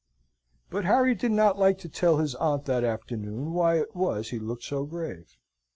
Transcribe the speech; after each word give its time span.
But 0.71 0.85
Harry 0.85 1.13
did 1.13 1.31
not 1.31 1.59
like 1.59 1.77
to 1.77 1.87
tell 1.87 2.17
his 2.17 2.33
aunt 2.33 2.65
that 2.65 2.83
afternoon 2.83 3.53
why 3.53 3.77
it 3.77 3.95
was 3.95 4.29
he 4.31 4.39
looked 4.39 4.63
so 4.63 4.83
grave. 4.83 5.37